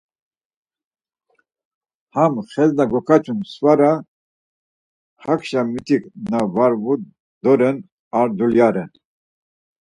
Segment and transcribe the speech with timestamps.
[2.13, 3.91] Ham xes na gokaçunan svara,
[5.23, 6.93] hakşa mitik na var vu
[7.43, 7.77] doren
[8.19, 8.91] ar duyla ren.